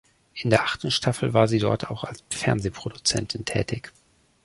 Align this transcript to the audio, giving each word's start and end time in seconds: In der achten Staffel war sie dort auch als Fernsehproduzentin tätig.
In 0.33 0.49
der 0.49 0.63
achten 0.63 0.89
Staffel 0.89 1.35
war 1.35 1.47
sie 1.47 1.59
dort 1.59 1.91
auch 1.91 2.03
als 2.03 2.23
Fernsehproduzentin 2.31 3.45
tätig. 3.45 3.93